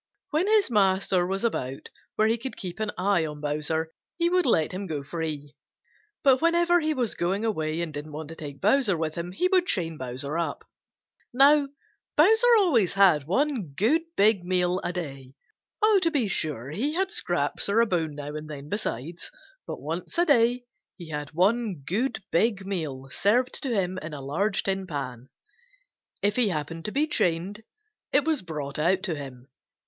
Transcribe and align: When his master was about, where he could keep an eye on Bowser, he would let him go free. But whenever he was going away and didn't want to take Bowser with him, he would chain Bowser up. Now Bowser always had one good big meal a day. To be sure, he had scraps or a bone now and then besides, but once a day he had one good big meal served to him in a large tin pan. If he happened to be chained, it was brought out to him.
When 0.31 0.47
his 0.47 0.71
master 0.71 1.27
was 1.27 1.43
about, 1.43 1.89
where 2.15 2.27
he 2.27 2.35
could 2.39 2.57
keep 2.57 2.79
an 2.79 2.89
eye 2.97 3.23
on 3.23 3.39
Bowser, 3.39 3.91
he 4.17 4.31
would 4.31 4.47
let 4.47 4.71
him 4.71 4.87
go 4.87 5.03
free. 5.03 5.53
But 6.23 6.41
whenever 6.41 6.79
he 6.79 6.91
was 6.95 7.13
going 7.13 7.45
away 7.45 7.81
and 7.81 7.93
didn't 7.93 8.11
want 8.11 8.29
to 8.29 8.35
take 8.35 8.59
Bowser 8.59 8.97
with 8.97 9.13
him, 9.13 9.31
he 9.31 9.47
would 9.49 9.67
chain 9.67 9.97
Bowser 9.99 10.39
up. 10.39 10.67
Now 11.31 11.67
Bowser 12.17 12.47
always 12.57 12.95
had 12.95 13.25
one 13.27 13.73
good 13.77 14.01
big 14.17 14.43
meal 14.43 14.79
a 14.83 14.91
day. 14.91 15.35
To 16.01 16.09
be 16.09 16.27
sure, 16.27 16.71
he 16.71 16.93
had 16.95 17.11
scraps 17.11 17.69
or 17.69 17.79
a 17.79 17.85
bone 17.85 18.15
now 18.15 18.33
and 18.33 18.49
then 18.49 18.69
besides, 18.69 19.29
but 19.67 19.79
once 19.79 20.17
a 20.17 20.25
day 20.25 20.63
he 20.97 21.09
had 21.11 21.31
one 21.33 21.83
good 21.85 22.23
big 22.31 22.65
meal 22.65 23.07
served 23.11 23.61
to 23.61 23.69
him 23.71 23.99
in 23.99 24.15
a 24.15 24.21
large 24.25 24.63
tin 24.63 24.87
pan. 24.87 25.29
If 26.23 26.37
he 26.37 26.49
happened 26.49 26.85
to 26.85 26.91
be 26.91 27.05
chained, 27.05 27.61
it 28.11 28.25
was 28.25 28.41
brought 28.41 28.79
out 28.79 29.03
to 29.03 29.13
him. 29.13 29.47